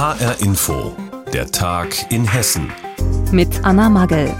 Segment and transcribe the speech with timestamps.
[0.00, 0.96] HR Info,
[1.30, 2.72] der Tag in Hessen.
[3.32, 4.32] Mit Anna Magel.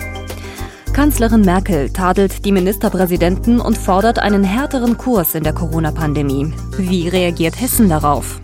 [0.94, 6.54] Kanzlerin Merkel tadelt die Ministerpräsidenten und fordert einen härteren Kurs in der Corona-Pandemie.
[6.78, 8.40] Wie reagiert Hessen darauf?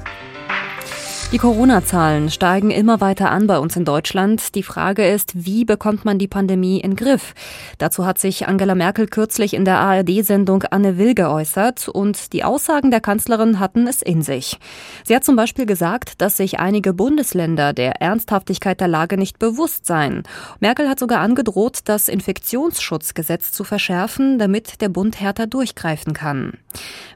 [1.33, 4.55] Die Corona-Zahlen steigen immer weiter an bei uns in Deutschland.
[4.55, 7.35] Die Frage ist, wie bekommt man die Pandemie in Griff?
[7.79, 12.93] Dazu hat sich Angela Merkel kürzlich in der ARD-Sendung Anne Will geäußert und die Aussagen
[12.93, 14.57] der Kanzlerin hatten es in sich.
[15.03, 19.85] Sie hat zum Beispiel gesagt, dass sich einige Bundesländer der Ernsthaftigkeit der Lage nicht bewusst
[19.85, 20.23] seien.
[20.61, 26.53] Merkel hat sogar angedroht, das Infektionsschutzgesetz zu verschärfen, damit der Bund härter durchgreifen kann.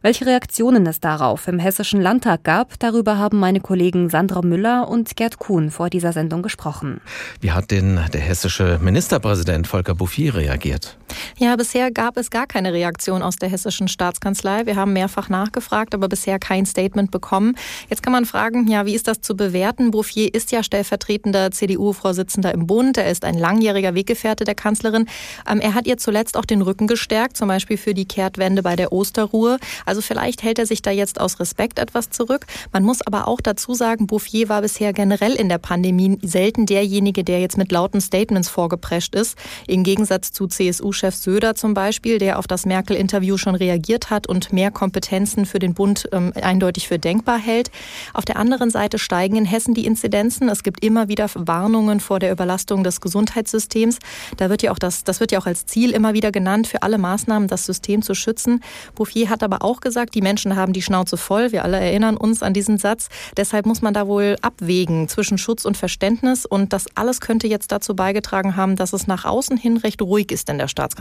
[0.02, 5.16] Welche Reaktionen es darauf im Hessischen Landtag gab, darüber haben meine Kollegen Sandra Müller und
[5.16, 7.00] Gerd Kuhn vor dieser Sendung gesprochen.
[7.40, 10.96] Wie hat denn der hessische Ministerpräsident Volker Bouffier reagiert?
[11.38, 14.66] Ja, bisher gab es gar keine Reaktion aus der hessischen Staatskanzlei.
[14.66, 17.56] Wir haben mehrfach nachgefragt, aber bisher kein Statement bekommen.
[17.88, 19.90] Jetzt kann man fragen, ja, wie ist das zu bewerten?
[19.90, 22.96] Bouffier ist ja stellvertretender CDU-Vorsitzender im Bund.
[22.98, 25.06] Er ist ein langjähriger Weggefährte der Kanzlerin.
[25.50, 28.76] Ähm, er hat ihr zuletzt auch den Rücken gestärkt, zum Beispiel für die Kehrtwende bei
[28.76, 29.58] der Osterruhe.
[29.86, 32.46] Also vielleicht hält er sich da jetzt aus Respekt etwas zurück.
[32.72, 37.24] Man muss aber auch dazu sagen, Bouffier war bisher generell in der Pandemie selten derjenige,
[37.24, 39.36] der jetzt mit lauten Statements vorgeprescht ist.
[39.66, 44.52] Im Gegensatz zu CSU-Chef Söder zum Beispiel, der auf das Merkel-Interview schon reagiert hat und
[44.52, 47.70] mehr Kompetenzen für den Bund ähm, eindeutig für denkbar hält.
[48.14, 50.48] Auf der anderen Seite steigen in Hessen die Inzidenzen.
[50.48, 53.98] Es gibt immer wieder Warnungen vor der Überlastung des Gesundheitssystems.
[54.36, 56.82] Da wird ja auch das, das wird ja auch als Ziel immer wieder genannt, für
[56.82, 58.62] alle Maßnahmen das System zu schützen.
[58.94, 61.52] Bouffier hat aber auch gesagt, die Menschen haben die Schnauze voll.
[61.52, 63.08] Wir alle erinnern uns an diesen Satz.
[63.36, 66.46] Deshalb muss man da wohl abwägen zwischen Schutz und Verständnis.
[66.46, 70.30] Und das alles könnte jetzt dazu beigetragen haben, dass es nach außen hin recht ruhig
[70.32, 70.99] ist in der Staatskanzlei.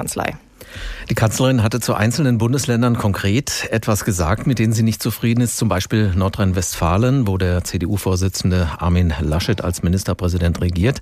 [1.10, 5.58] Die Kanzlerin hatte zu einzelnen Bundesländern konkret etwas gesagt, mit denen sie nicht zufrieden ist.
[5.58, 11.02] Zum Beispiel Nordrhein-Westfalen, wo der CDU-Vorsitzende Armin Laschet als Ministerpräsident regiert.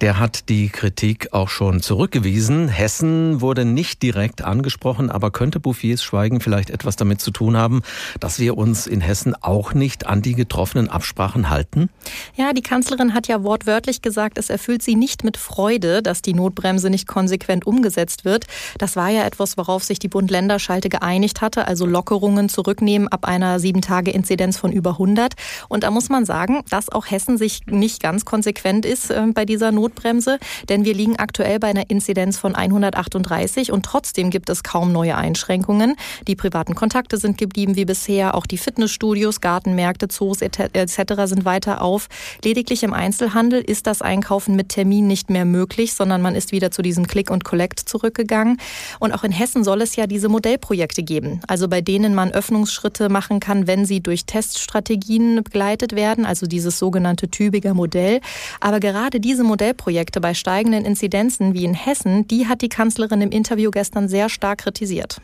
[0.00, 2.68] Der hat die Kritik auch schon zurückgewiesen.
[2.68, 7.82] Hessen wurde nicht direkt angesprochen, aber könnte Bouffiers Schweigen vielleicht etwas damit zu tun haben,
[8.20, 11.90] dass wir uns in Hessen auch nicht an die getroffenen Absprachen halten?
[12.36, 16.32] Ja, die Kanzlerin hat ja wortwörtlich gesagt, es erfüllt sie nicht mit Freude, dass die
[16.32, 18.31] Notbremse nicht konsequent umgesetzt wird.
[18.78, 23.58] Das war ja etwas, worauf sich die Bund-Länder-Schalte geeinigt hatte, also Lockerungen zurücknehmen ab einer
[23.58, 25.34] Sieben-Tage-Inzidenz von über 100.
[25.68, 29.44] Und da muss man sagen, dass auch Hessen sich nicht ganz konsequent ist äh, bei
[29.44, 30.38] dieser Notbremse,
[30.68, 35.16] denn wir liegen aktuell bei einer Inzidenz von 138 und trotzdem gibt es kaum neue
[35.16, 35.96] Einschränkungen.
[36.26, 41.22] Die privaten Kontakte sind geblieben wie bisher, auch die Fitnessstudios, Gartenmärkte, Zoos etc.
[41.24, 42.08] sind weiter auf.
[42.44, 46.70] Lediglich im Einzelhandel ist das Einkaufen mit Termin nicht mehr möglich, sondern man ist wieder
[46.70, 47.80] zu diesem Click und Collect
[48.12, 48.58] zurückgegangen.
[49.00, 53.08] Und auch in Hessen soll es ja diese Modellprojekte geben, also bei denen man Öffnungsschritte
[53.08, 58.20] machen kann, wenn sie durch Teststrategien begleitet werden, also dieses sogenannte Tübiger Modell.
[58.60, 63.30] Aber gerade diese Modellprojekte bei steigenden Inzidenzen wie in Hessen, die hat die Kanzlerin im
[63.30, 65.20] Interview gestern sehr stark kritisiert.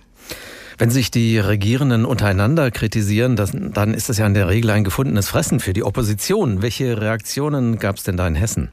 [0.81, 4.85] Wenn sich die Regierenden untereinander kritisieren, das, dann ist das ja in der Regel ein
[4.85, 6.63] gefundenes Fressen für die Opposition.
[6.63, 8.71] Welche Reaktionen gab es denn da in Hessen?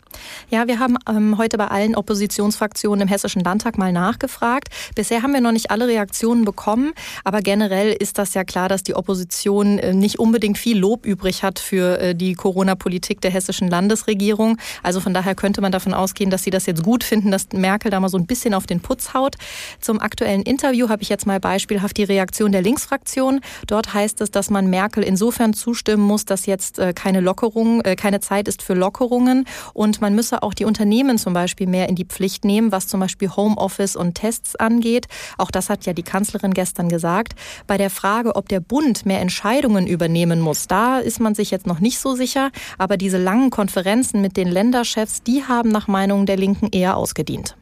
[0.52, 4.70] Ja, wir haben ähm, heute bei allen Oppositionsfraktionen im Hessischen Landtag mal nachgefragt.
[4.94, 6.94] Bisher haben wir noch nicht alle Reaktionen bekommen,
[7.24, 11.42] aber generell ist das ja klar, dass die Opposition äh, nicht unbedingt viel Lob übrig
[11.42, 14.60] hat für äh, die Corona-Politik der hessischen Landesregierung.
[14.84, 17.90] Also von daher könnte man davon ausgehen, dass sie das jetzt gut finden, dass Merkel
[17.90, 19.38] da mal so ein bisschen auf den Putz haut.
[19.82, 23.42] Zum aktuellen Interview habe ich jetzt mal beispielhaft die Reaktion der Linksfraktion.
[23.68, 27.96] Dort heißt es, dass man Merkel insofern zustimmen muss, dass jetzt äh, keine Lockerung, äh,
[27.96, 31.96] keine Zeit ist für Lockerungen und man müsse auch die Unternehmen zum Beispiel mehr in
[31.96, 35.08] die Pflicht nehmen, was zum Beispiel Homeoffice und Tests angeht.
[35.38, 37.36] Auch das hat ja die Kanzlerin gestern gesagt.
[37.68, 41.68] Bei der Frage, ob der Bund mehr Entscheidungen übernehmen muss, da ist man sich jetzt
[41.68, 42.52] noch nicht so sicher.
[42.78, 47.56] Aber diese langen Konferenzen mit den Länderchefs, die haben nach Meinung der Linken eher ausgedient.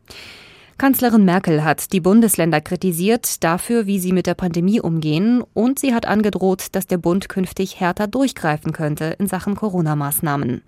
[0.78, 5.94] Kanzlerin Merkel hat die Bundesländer kritisiert dafür, wie sie mit der Pandemie umgehen, und sie
[5.94, 10.62] hat angedroht, dass der Bund künftig härter durchgreifen könnte in Sachen Corona-Maßnahmen.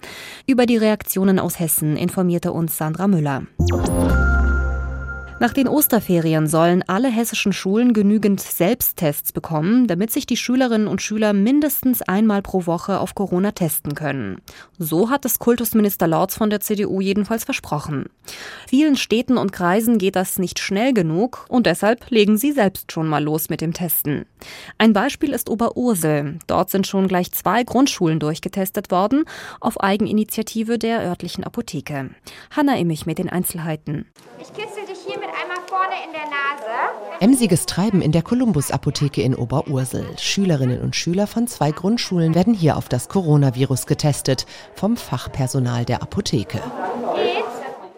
[0.48, 3.44] Über die Reaktionen aus Hessen informierte uns Sandra Müller.
[5.38, 11.02] Nach den Osterferien sollen alle hessischen Schulen genügend Selbsttests bekommen, damit sich die Schülerinnen und
[11.02, 14.42] Schüler mindestens einmal pro Woche auf Corona testen können.
[14.80, 18.06] So hat es Kultusminister Lorz von der CDU jedenfalls versprochen.
[18.66, 23.08] Vielen Städten und Kreisen geht das nicht schnell genug und deshalb legen sie selbst schon
[23.08, 24.26] mal los mit dem Testen.
[24.78, 26.40] Ein Beispiel ist Oberursel.
[26.48, 29.26] Dort sind schon gleich zwei Grundschulen durchgetestet worden,
[29.60, 32.12] auf Eigeninitiative der örtlichen Apotheke.
[32.52, 34.06] Hanna Immich mit den Einzelheiten.
[34.40, 34.52] Ich
[35.06, 37.22] hier mit einmal vor vorne in der Nase.
[37.22, 40.06] Emsiges Treiben in der Columbus-Apotheke in Oberursel.
[40.18, 46.02] Schülerinnen und Schüler von zwei Grundschulen werden hier auf das Coronavirus getestet, vom Fachpersonal der
[46.02, 46.60] Apotheke.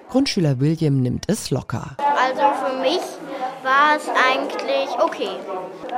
[0.09, 1.97] Grundschüler William nimmt es locker.
[1.97, 3.01] Also für mich
[3.67, 5.37] war es eigentlich okay.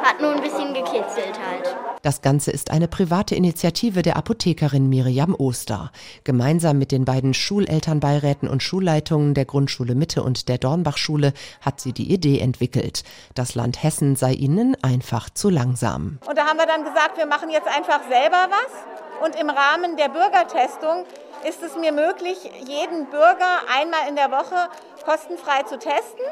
[0.04, 1.76] Hat nur ein bisschen gekitzelt halt.
[2.02, 5.92] Das Ganze ist eine private Initiative der Apothekerin Miriam Oster.
[6.24, 11.94] Gemeinsam mit den beiden Schulelternbeiräten und Schulleitungen der Grundschule Mitte und der Dornbachschule hat sie
[11.94, 13.04] die Idee entwickelt.
[13.36, 16.18] Das Land Hessen sei ihnen einfach zu langsam.
[16.28, 19.28] Und da haben wir dann gesagt, wir machen jetzt einfach selber was.
[19.28, 21.06] Und im Rahmen der Bürgertestung
[21.48, 24.70] ist es mir möglich, jeden Bürger einmal in der Woche
[25.06, 26.26] kostenfrei zu testen.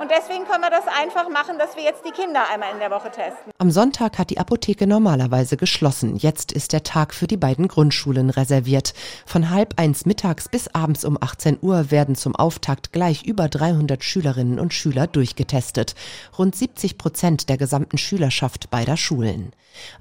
[0.00, 2.90] Und deswegen können wir das einfach machen, dass wir jetzt die Kinder einmal in der
[2.90, 3.52] Woche testen.
[3.58, 6.16] Am Sonntag hat die Apotheke normalerweise geschlossen.
[6.16, 8.94] Jetzt ist der Tag für die beiden Grundschulen reserviert.
[9.26, 14.02] Von halb eins mittags bis abends um 18 Uhr werden zum Auftakt gleich über 300
[14.02, 15.94] Schülerinnen und Schüler durchgetestet.
[16.38, 19.52] Rund 70 Prozent der gesamten Schülerschaft beider Schulen.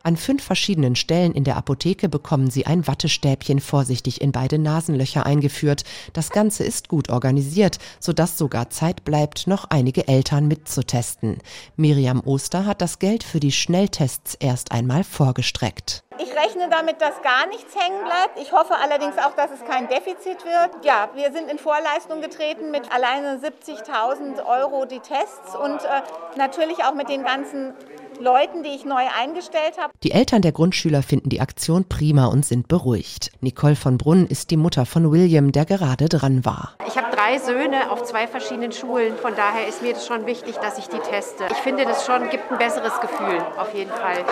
[0.04, 5.26] An fünf verschiedenen Stellen in der Apotheke bekommen sie ein Wattestäbchen vorsichtig in beide Nasenlöcher
[5.26, 5.84] eingeführt.
[6.14, 11.40] Das Ganze ist gut organisiert, sodass sogar Zeit bleibt, noch einige Eltern mitzutesten.
[11.76, 16.04] Miriam Oster hat das Geld für die Schnelltests erst einmal vorgestreckt.
[16.20, 18.40] Ich rechne damit, dass gar nichts hängen bleibt.
[18.40, 20.86] Ich hoffe allerdings auch, dass es kein Defizit wird.
[20.86, 26.02] Ja, wir sind in Vorleistung getreten mit alleine 70.000 Euro die Tests und äh,
[26.38, 27.74] natürlich auch mit den ganzen
[28.20, 29.94] Leuten, die ich neu eingestellt habe.
[30.04, 33.32] Die Eltern der Grundschüler finden die Aktion prima und sind beruhigt.
[33.40, 36.76] Nicole von Brunn ist die Mutter von William, der gerade dran war.
[36.86, 39.16] Ich habe drei Söhne auf zwei verschiedenen Schulen.
[39.16, 41.46] Von daher ist mir das schon wichtig, dass ich die teste.
[41.50, 44.26] Ich finde, das schon gibt ein besseres Gefühl, auf jeden Fall.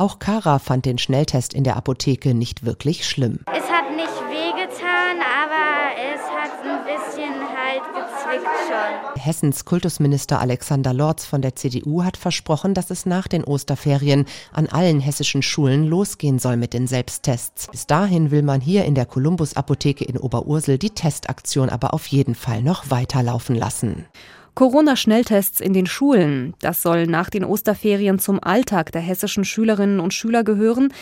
[0.00, 3.40] Auch Kara fand den Schnelltest in der Apotheke nicht wirklich schlimm.
[3.54, 9.22] Es hat nicht wehgetan, aber es hat ein bisschen halt gezwickt schon.
[9.22, 14.24] Hessens Kultusminister Alexander Lorz von der CDU hat versprochen, dass es nach den Osterferien
[14.54, 17.68] an allen hessischen Schulen losgehen soll mit den Selbsttests.
[17.70, 22.06] Bis dahin will man hier in der Columbus Apotheke in Oberursel die Testaktion aber auf
[22.06, 24.06] jeden Fall noch weiterlaufen lassen.
[24.54, 26.54] Corona-Schnelltests in den Schulen.
[26.60, 30.92] Das soll nach den Osterferien zum Alltag der hessischen Schülerinnen und Schüler gehören.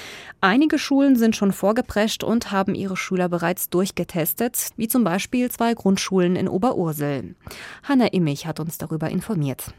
[0.40, 5.74] Einige Schulen sind schon vorgeprescht und haben ihre Schüler bereits durchgetestet, wie zum Beispiel zwei
[5.74, 7.34] Grundschulen in Oberursel.
[7.82, 9.72] Hanna Immich hat uns darüber informiert.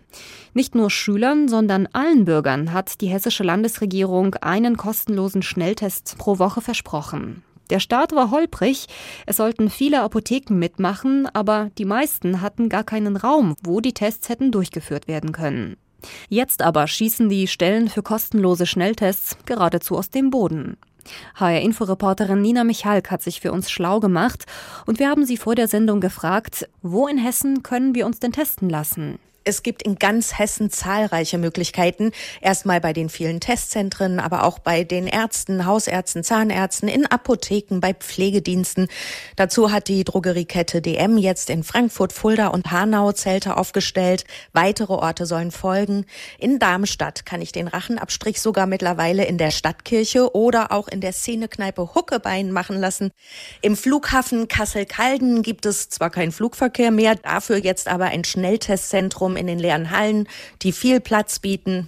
[0.54, 6.62] Nicht nur Schülern, sondern allen Bürgern hat die hessische Landesregierung einen kostenlosen Schnelltest pro Woche
[6.62, 7.44] versprochen.
[7.70, 8.88] Der Start war holprig.
[9.26, 14.30] Es sollten viele Apotheken mitmachen, aber die meisten hatten gar keinen Raum, wo die Tests
[14.30, 15.78] hätten durchgeführt werden können.
[16.30, 20.78] Jetzt aber schießen die Stellen für kostenlose Schnelltests geradezu aus dem Boden.
[21.36, 24.46] HR-Inforeporterin Nina Michalk hat sich für uns schlau gemacht
[24.86, 28.32] und wir haben sie vor der Sendung gefragt, wo in Hessen können wir uns denn
[28.32, 29.20] testen lassen?
[29.50, 32.12] Es gibt in ganz Hessen zahlreiche Möglichkeiten.
[32.40, 37.96] Erstmal bei den vielen Testzentren, aber auch bei den Ärzten, Hausärzten, Zahnärzten, in Apotheken, bei
[37.96, 38.88] Pflegediensten.
[39.38, 44.26] Dazu hat die Drogeriekette DM jetzt in Frankfurt, Fulda und Hanau Zelte aufgestellt.
[44.54, 46.06] Weitere Orte sollen folgen.
[46.38, 51.14] In Darmstadt kann ich den Rachenabstrich sogar mittlerweile in der Stadtkirche oder auch in der
[51.14, 53.10] Szenekneipe Huckebein machen lassen.
[53.64, 59.48] Im Flughafen Kassel-Calden gibt es zwar keinen Flugverkehr mehr, dafür jetzt aber ein Schnelltestzentrum in
[59.48, 60.28] den leeren Hallen,
[60.62, 61.88] die viel Platz bieten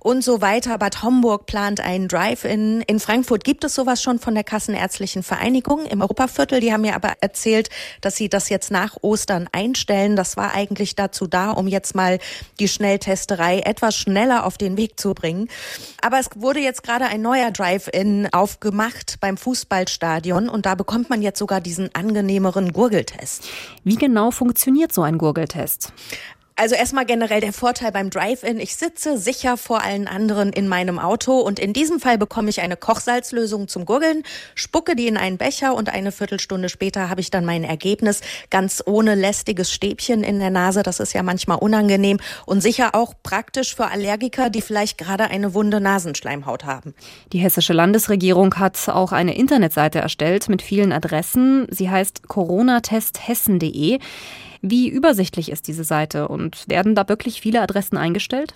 [0.00, 0.78] und so weiter.
[0.78, 2.82] Bad Homburg plant einen Drive-In.
[2.82, 6.60] In Frankfurt gibt es sowas schon von der Kassenärztlichen Vereinigung im Europaviertel.
[6.60, 7.68] Die haben mir aber erzählt,
[8.00, 10.16] dass sie das jetzt nach Ostern einstellen.
[10.16, 12.18] Das war eigentlich dazu da, um jetzt mal
[12.60, 15.48] die Schnelltesterei etwas schneller auf den Weg zu bringen.
[16.00, 21.22] Aber es wurde jetzt gerade ein neuer Drive-In aufgemacht beim Fußballstadion und da bekommt man
[21.22, 23.48] jetzt sogar diesen angenehmeren Gurgeltest.
[23.84, 25.92] Wie genau funktioniert so ein Gurgeltest?
[26.58, 28.58] Also erstmal generell der Vorteil beim Drive-In.
[28.58, 32.60] Ich sitze sicher vor allen anderen in meinem Auto und in diesem Fall bekomme ich
[32.60, 34.24] eine Kochsalzlösung zum Gurgeln,
[34.56, 38.82] spucke die in einen Becher und eine Viertelstunde später habe ich dann mein Ergebnis ganz
[38.84, 40.82] ohne lästiges Stäbchen in der Nase.
[40.82, 45.54] Das ist ja manchmal unangenehm und sicher auch praktisch für Allergiker, die vielleicht gerade eine
[45.54, 46.92] wunde Nasenschleimhaut haben.
[47.32, 51.68] Die hessische Landesregierung hat auch eine Internetseite erstellt mit vielen Adressen.
[51.70, 54.00] Sie heißt coronatesthessen.de.
[54.60, 58.54] Wie übersichtlich ist diese Seite und werden da wirklich viele Adressen eingestellt?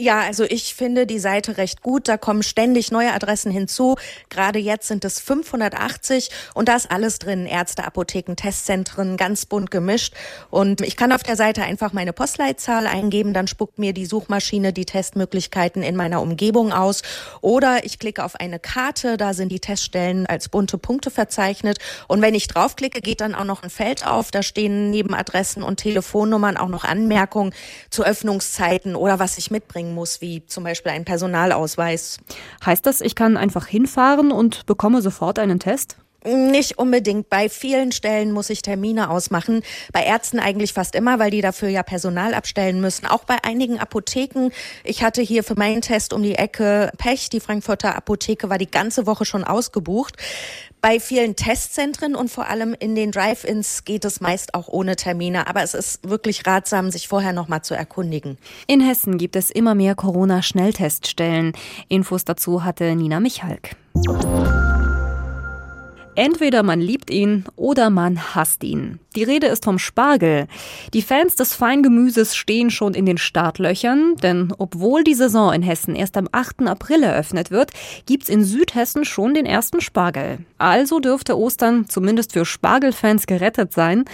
[0.00, 2.06] Ja, also ich finde die Seite recht gut.
[2.06, 3.96] Da kommen ständig neue Adressen hinzu.
[4.28, 7.46] Gerade jetzt sind es 580 und da ist alles drin.
[7.46, 10.14] Ärzte, Apotheken, Testzentren, ganz bunt gemischt.
[10.50, 14.72] Und ich kann auf der Seite einfach meine Postleitzahl eingeben, dann spuckt mir die Suchmaschine
[14.72, 17.02] die Testmöglichkeiten in meiner Umgebung aus.
[17.40, 21.78] Oder ich klicke auf eine Karte, da sind die Teststellen als bunte Punkte verzeichnet.
[22.06, 24.30] Und wenn ich draufklicke, geht dann auch noch ein Feld auf.
[24.30, 27.52] Da stehen neben Adressen und Telefonnummern auch noch Anmerkungen
[27.90, 29.50] zu Öffnungszeiten oder was ich
[29.88, 32.18] mitbringen muss, wie zum Beispiel ein Personalausweis.
[32.64, 35.96] Heißt das, ich kann einfach hinfahren und bekomme sofort einen Test?
[36.24, 37.30] Nicht unbedingt.
[37.30, 39.62] Bei vielen Stellen muss ich Termine ausmachen.
[39.92, 43.06] Bei Ärzten eigentlich fast immer, weil die dafür ja Personal abstellen müssen.
[43.06, 44.50] Auch bei einigen Apotheken.
[44.82, 47.30] Ich hatte hier für meinen Test um die Ecke Pech.
[47.30, 50.16] Die Frankfurter Apotheke war die ganze Woche schon ausgebucht.
[50.80, 55.46] Bei vielen Testzentren und vor allem in den Drive-ins geht es meist auch ohne Termine.
[55.46, 58.38] Aber es ist wirklich ratsam, sich vorher noch mal zu erkundigen.
[58.66, 61.52] In Hessen gibt es immer mehr Corona-Schnellteststellen.
[61.88, 63.76] Infos dazu hatte Nina Michalk.
[66.18, 68.98] Entweder man liebt ihn oder man hasst ihn.
[69.14, 70.48] Die Rede ist vom Spargel.
[70.92, 75.94] Die Fans des Feingemüses stehen schon in den Startlöchern, denn obwohl die Saison in Hessen
[75.94, 76.62] erst am 8.
[76.66, 77.70] April eröffnet wird,
[78.06, 80.38] gibt's in Südhessen schon den ersten Spargel.
[80.58, 84.04] Also dürfte Ostern zumindest für Spargelfans gerettet sein.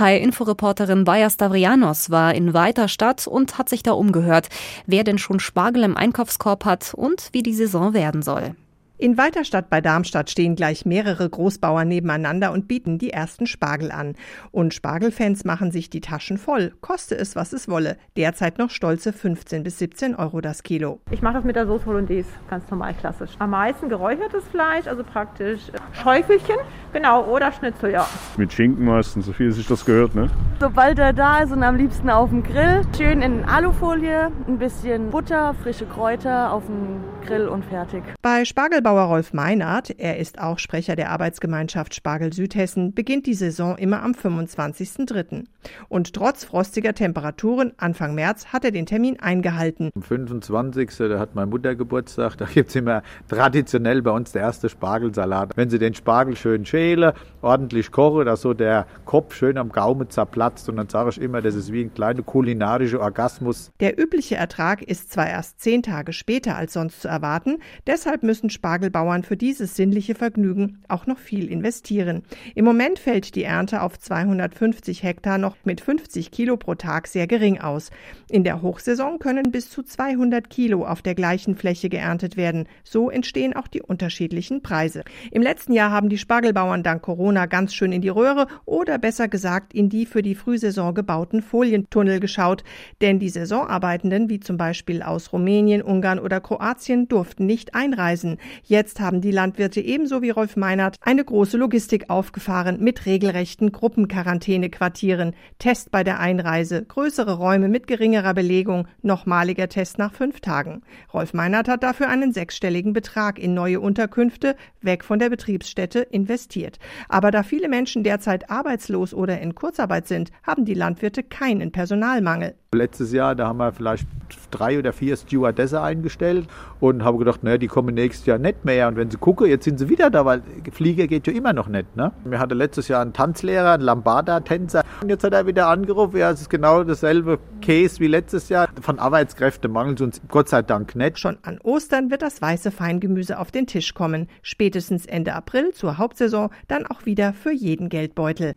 [0.00, 4.48] Hi-Inforeporterin Bayer Stavrianos war in weiter Stadt und hat sich da umgehört,
[4.86, 8.56] wer denn schon Spargel im Einkaufskorb hat und wie die Saison werden soll.
[9.02, 14.14] In Weiterstadt bei Darmstadt stehen gleich mehrere Großbauern nebeneinander und bieten die ersten Spargel an.
[14.52, 17.96] Und Spargelfans machen sich die Taschen voll, koste es, was es wolle.
[18.16, 21.00] Derzeit noch stolze 15 bis 17 Euro das Kilo.
[21.10, 23.32] Ich mache das mit der Soße Hollandaise, ganz normal klassisch.
[23.40, 25.62] Am meisten geräuchertes Fleisch, also praktisch
[26.00, 26.58] Schäufelchen,
[26.92, 28.06] genau, oder Schnitzel, ja.
[28.36, 30.30] Mit Schinken meistens, so viel sich das gehört, ne?
[30.60, 35.10] Sobald er da ist und am liebsten auf dem Grill, schön in Alufolie, ein bisschen
[35.10, 38.04] Butter, frische Kräuter auf dem Grill und fertig.
[38.20, 43.32] Bei Spargelbau Bauer Rolf Meinert, er ist auch Sprecher der Arbeitsgemeinschaft Spargel Südhessen, beginnt die
[43.32, 45.44] Saison immer am 25.03.
[45.88, 49.92] Und trotz frostiger Temperaturen Anfang März hat er den Termin eingehalten.
[49.94, 50.90] Am 25.
[51.08, 55.56] da hat meine Mutter Geburtstag, da gibt es immer traditionell bei uns der erste Spargelsalat.
[55.56, 60.10] Wenn sie den Spargel schön schälen, ordentlich kochen, dass so der Kopf schön am Gaumen
[60.10, 63.70] zerplatzt und dann sage ich immer, das ist wie ein kleiner kulinarischer Orgasmus.
[63.80, 67.56] Der übliche Ertrag ist zwar erst zehn Tage später als sonst zu erwarten,
[67.86, 72.22] deshalb müssen Spargel Spargelbauern für dieses sinnliche Vergnügen auch noch viel investieren.
[72.54, 77.26] Im Moment fällt die Ernte auf 250 Hektar noch mit 50 Kilo pro Tag sehr
[77.26, 77.90] gering aus.
[78.30, 82.66] In der Hochsaison können bis zu 200 Kilo auf der gleichen Fläche geerntet werden.
[82.82, 85.02] So entstehen auch die unterschiedlichen Preise.
[85.30, 89.28] Im letzten Jahr haben die Spargelbauern dank Corona ganz schön in die Röhre oder besser
[89.28, 92.64] gesagt in die für die Frühsaison gebauten Folientunnel geschaut,
[93.02, 98.38] denn die Saisonarbeitenden, wie zum Beispiel aus Rumänien, Ungarn oder Kroatien, durften nicht einreisen.
[98.64, 105.34] Jetzt haben die Landwirte ebenso wie Rolf Meinert eine große Logistik aufgefahren mit regelrechten Gruppenquarantänequartieren,
[105.58, 110.82] Test bei der Einreise, größere Räume mit geringerer Belegung, nochmaliger Test nach fünf Tagen.
[111.12, 116.78] Rolf Meinert hat dafür einen sechsstelligen Betrag in neue Unterkünfte, weg von der Betriebsstätte, investiert.
[117.08, 122.54] Aber da viele Menschen derzeit arbeitslos oder in Kurzarbeit sind, haben die Landwirte keinen Personalmangel.
[122.74, 124.06] Letztes Jahr, da haben wir vielleicht
[124.50, 126.46] drei oder vier Stewardesse eingestellt
[126.80, 128.88] und habe gedacht, naja, die kommen nächstes Jahr nicht mehr.
[128.88, 131.68] Und wenn sie gucken, jetzt sind sie wieder da, weil Flieger geht ja immer noch
[131.68, 131.94] nicht.
[131.96, 132.12] Ne?
[132.24, 134.84] Wir hatten letztes Jahr einen Tanzlehrer, einen Lambada-Tänzer.
[135.02, 138.68] Und jetzt hat er wieder angerufen, ja, es ist genau dasselbe Case wie letztes Jahr.
[138.80, 141.18] Von Arbeitskräften mangelt uns Gott sei Dank nicht.
[141.18, 144.28] Schon an Ostern wird das weiße Feingemüse auf den Tisch kommen.
[144.40, 148.54] Spätestens Ende April zur Hauptsaison dann auch wieder für jeden Geldbeutel.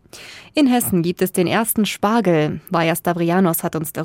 [0.53, 2.61] In Hessen gibt es den ersten Spargel.
[2.69, 4.04] Vajas Dabrianos hat uns darüber